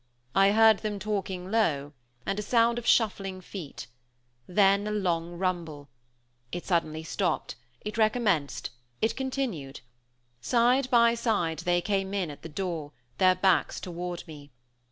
I 0.33 0.53
heard 0.53 0.79
them 0.79 0.97
talking 0.97 1.51
low, 1.51 1.93
and 2.25 2.39
a 2.39 2.41
sound 2.41 2.79
of 2.79 2.87
shuffling 2.87 3.39
feet; 3.39 3.85
then 4.47 4.87
a 4.87 4.91
long 4.91 5.37
rumble; 5.37 5.89
it 6.51 6.65
suddenly 6.65 7.03
stopped; 7.03 7.53
it 7.81 7.99
recommenced; 7.99 8.71
it 8.99 9.15
continued; 9.15 9.81
side 10.41 10.89
by 10.89 11.13
side 11.13 11.59
they 11.59 11.81
came 11.81 12.15
in 12.15 12.31
at 12.31 12.41
the 12.41 12.49
door, 12.49 12.93
their 13.19 13.35
backs 13.35 13.79
toward 13.79 14.27
me. 14.27 14.49